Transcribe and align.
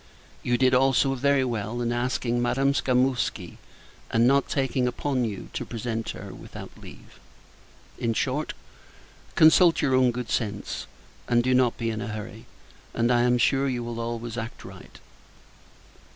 You 0.41 0.57
did, 0.57 0.73
also, 0.73 1.13
very 1.13 1.43
well, 1.45 1.79
in 1.79 1.91
asking 1.91 2.41
Madame 2.41 2.73
Skamouski; 2.73 3.59
and 4.09 4.25
not 4.25 4.49
taking 4.49 4.87
upon 4.87 5.25
you 5.25 5.49
to 5.53 5.63
present 5.63 6.09
her, 6.09 6.33
without 6.33 6.71
leave. 6.75 7.19
In 7.99 8.15
short, 8.15 8.55
consult 9.35 9.79
your 9.79 9.93
own 9.93 10.09
good 10.09 10.31
sense, 10.31 10.87
and 11.27 11.43
do 11.43 11.53
not 11.53 11.77
be 11.77 11.91
in 11.91 12.01
a 12.01 12.07
hurry; 12.07 12.47
and, 12.95 13.11
I 13.11 13.21
am 13.21 13.37
sure, 13.37 13.69
you 13.69 13.83
will 13.83 13.99
always 13.99 14.39
act 14.39 14.65
right. 14.65 14.99